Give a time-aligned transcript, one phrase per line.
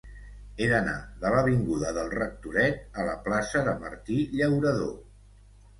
[0.61, 0.95] He d'anar
[1.25, 4.95] de l'avinguda del Rectoret a la plaça de Martí Llauradó.